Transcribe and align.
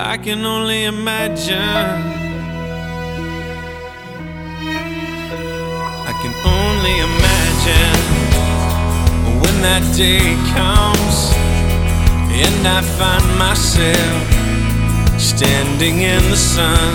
I 0.00 0.16
can 0.16 0.44
only 0.44 0.84
imagine. 0.84 1.58
I 6.06 6.12
can 6.22 6.34
only 6.46 6.94
imagine 7.10 7.98
when 9.42 9.60
that 9.62 9.82
day 9.96 10.38
comes 10.54 11.34
and 12.30 12.66
I 12.66 12.80
find 12.94 13.26
myself 13.38 14.22
standing 15.20 16.02
in 16.02 16.22
the 16.30 16.36
sun. 16.36 16.94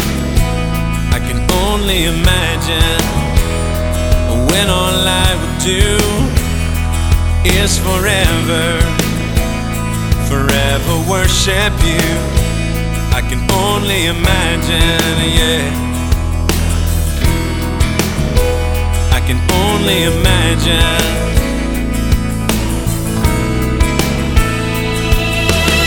I 1.12 1.20
can 1.20 1.44
only 1.68 2.06
imagine 2.06 3.04
when 4.48 4.70
all 4.70 4.96
I 4.96 5.36
would 5.40 5.60
do 5.60 6.00
is 7.44 7.78
forever, 7.80 8.80
forever 10.30 11.10
worship 11.12 11.74
you. 11.84 12.43
I 13.34 13.36
can 13.36 13.52
only 13.52 14.06
imagine, 14.06 15.18
yeah. 15.34 15.66
I 19.12 19.20
can 19.26 19.40
only 19.50 20.04
imagine. 20.04 21.02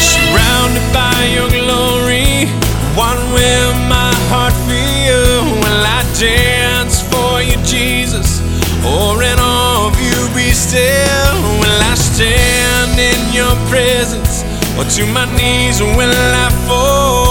Surrounded 0.02 0.86
by 0.92 1.14
your 1.36 1.48
glory, 1.50 2.50
what 2.98 3.17
will 3.30 3.74
my 3.86 4.11
heart 4.27 4.52
feel? 4.67 5.44
Will 5.63 5.86
I 5.86 6.02
dance 6.18 7.01
for 7.01 7.40
you, 7.42 7.63
Jesus? 7.63 8.40
Or 8.84 9.23
in 9.23 9.39
awe 9.39 9.86
of 9.86 9.95
you 10.02 10.34
be 10.34 10.51
still? 10.51 11.36
Will 11.63 11.80
I 11.80 11.95
stand 11.95 12.98
in 12.98 13.33
your 13.33 13.55
presence? 13.70 14.42
Or 14.77 14.84
to 14.96 15.07
my 15.07 15.27
knees 15.36 15.80
will 15.80 16.11
I 16.11 16.51
fall? 16.67 17.26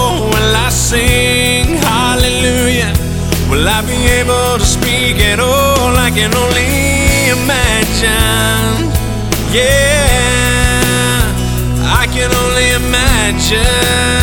Can 6.16 6.34
only 6.34 7.28
imagine. 7.28 8.88
Yeah, 9.52 11.20
I 12.00 12.06
can 12.10 12.32
only 12.32 12.70
imagine. 12.70 14.15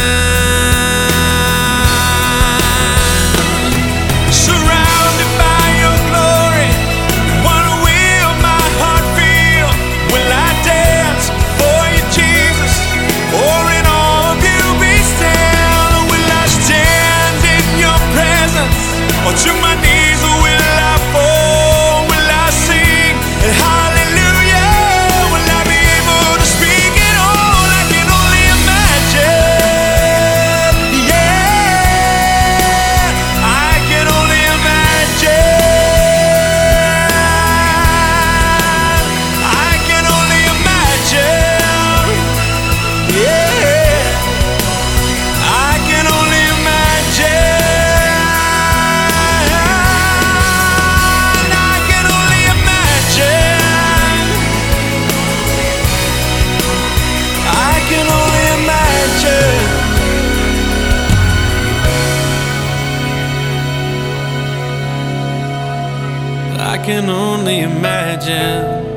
Can 66.84 67.10
only 67.10 67.60
imagine 67.62 68.94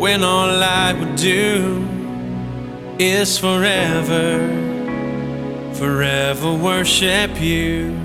when 0.00 0.24
all 0.24 0.60
I 0.60 0.92
would 0.92 1.14
do 1.14 1.86
is 2.98 3.38
forever, 3.38 4.40
forever 5.74 6.52
worship 6.52 7.40
you. 7.40 7.96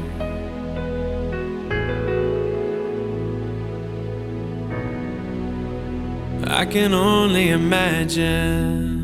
I 6.46 6.66
can 6.66 6.94
only 6.94 7.50
imagine. 7.50 8.99